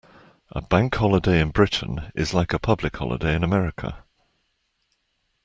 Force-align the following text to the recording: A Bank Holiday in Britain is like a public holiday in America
A 0.49 0.63
Bank 0.63 0.95
Holiday 0.95 1.39
in 1.39 1.51
Britain 1.51 2.11
is 2.15 2.33
like 2.33 2.53
a 2.53 2.57
public 2.59 2.97
holiday 2.97 3.35
in 3.35 3.43
America 3.43 4.03